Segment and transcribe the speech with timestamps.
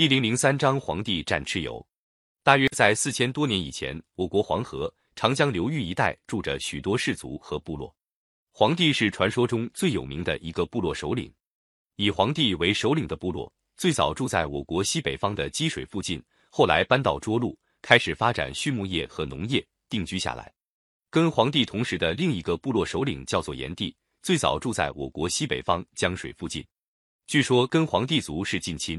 [0.00, 1.86] 一零零三章皇帝战蚩尤。
[2.42, 7.94] 大约在四千多年以前，我国黄河、长江流域一带住着许多氏族和部落。
[8.50, 11.30] 黄帝是传说中最有名的一个部落首领。
[11.96, 20.50] 以黄帝为首领的部落，最早住在我国西北方的积水附近，后来搬到涿鹿，开始发展畜牧业和农业，定居下来。
[21.10, 26.64] 跟黄帝同时的另一个部落首领叫做炎帝，最早住在我国西北方江水附近。
[27.26, 28.98] 据说跟黄帝族是近亲。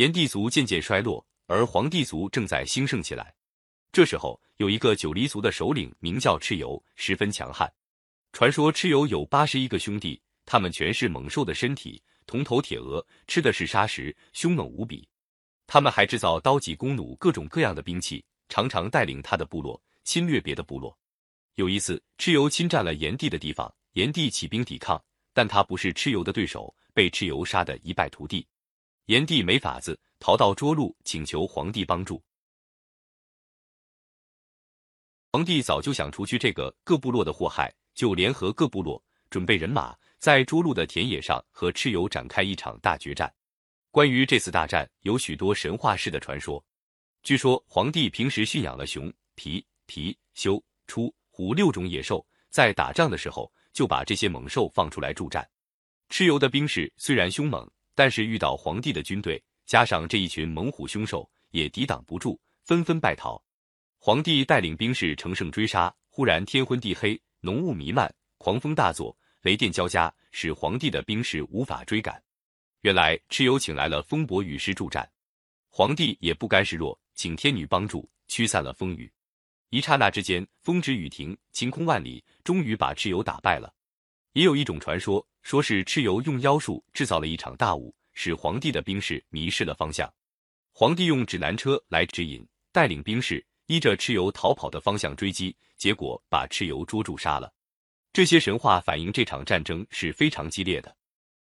[0.00, 3.34] 炎帝族渐渐衰落，而黄帝族正在兴盛起来。
[3.92, 7.70] 这时候，有一个九黎族的首领名叫蚩尤，十分强悍。
[8.32, 15.06] 传说蚩尤有八十一个兄弟，他们全是猛兽的身体，铜头铁额，吃的是砂石，凶猛无比。
[15.66, 20.98] 他们还制造刀戟弓弩各种各样的兵器，常常带领他的部落侵略别的部落。
[21.56, 28.46] 有一次，蚩尤侵占了炎帝的地方，炎帝起兵抵抗，但他不是蚩尤的对手，被蚩尤杀得一败涂地。
[29.10, 32.22] 炎帝没法子，逃到涿鹿，请求皇帝帮助。
[35.32, 43.34] 皇帝早就想除去这个各部落的祸害，就联合各部落，准备人马，在涿鹿的田野上和蚩尤展开一场大决战。
[43.90, 46.64] 关于这次大战，有许多神话式的传说。
[47.24, 55.44] 据说皇帝平时驯养了熊、皮、貔、貅、出、虎六种野兽，在打仗的时候就把这些猛兽放出来助战。
[56.10, 57.68] 蚩尤的兵士虽然凶猛。
[58.00, 63.38] 但是遇到皇帝的军队，加上这一群猛虎凶兽，也抵挡不住，纷纷败逃。
[63.98, 72.18] 皇帝带领兵士乘胜追杀，忽然天昏地黑，浓雾弥漫，狂风大作，雷电交加，使皇帝的兵士无法追赶。
[72.80, 75.06] 原来蚩尤请来了风伯雨师助战，
[75.68, 79.12] 皇帝也不甘示弱，请天女帮助，驱散了风雨。
[79.68, 83.74] 一刹那之间，风止雨停，晴空万里，终于把蚩尤打败了。
[84.32, 90.12] 也有一种传说，说是蚩尤用妖术制造了一场大雾，使皇帝的兵士迷失了方向。
[90.72, 97.52] 皇帝用指南车来指引，带领兵士依着蚩尤逃跑的方向追击，结果把蚩尤捉住杀了。
[98.12, 100.96] 这些神话反映这场战争是非常激烈的。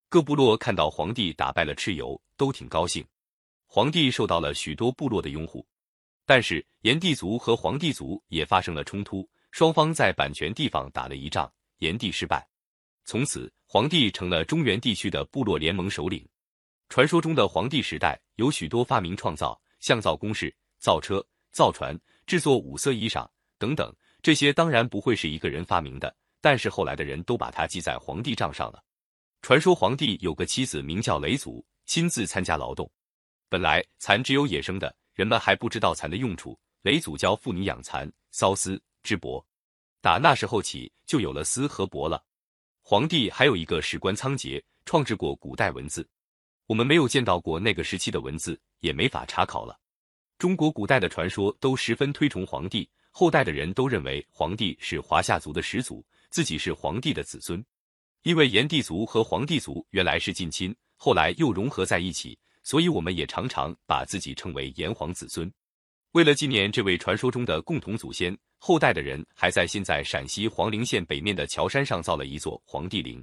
[0.10, 3.06] 各部落看到皇帝打败了蚩尤，都挺高兴。
[3.68, 5.66] 皇帝受到了许多部落的拥护，
[6.26, 12.48] 但是炎帝族和黄帝族也发生了冲突，双方在版权地方打了一仗，炎帝失败。
[13.06, 16.28] 从此，黄帝成了中原地区的部落联盟首领。
[16.90, 23.28] 传说中的黄帝时代有许多发明创造，像造工事、造车、造船、制作五色衣裳
[23.60, 23.96] 等等。
[24.24, 28.84] 这些当然不会是一个人发明的，但是后来的人都把它记在皇帝账上了。
[29.44, 32.92] 传说皇帝有个妻子名叫雷祖，亲自参加劳动。
[33.50, 36.60] 本来蚕只有野生的，人们还不知道蚕的用处。
[36.82, 39.44] 雷祖教妇女养蚕、缫丝、织帛，
[40.02, 42.24] 打那时候起就有了丝和帛了。
[42.88, 46.08] 皇帝还有一个史官仓颉，创制过古代文字。
[46.68, 49.76] 我们没有见到过那个时期的文字，也没法查考了。
[50.38, 57.66] 中国古代的传说都十分推崇皇帝，后代的人都认为皇帝是华夏族的始祖，自己是皇帝的子孙。
[58.22, 65.52] 因为炎帝族和黄帝族原来是近亲，后来又融合在一起，所以我们也常常把自己称为炎黄子孙。
[66.16, 68.34] 为了纪念这位传说中的共同祖先。
[68.58, 73.22] 后代的人还在现在陕西黄陵县北面的桥山上造了一座黄帝陵。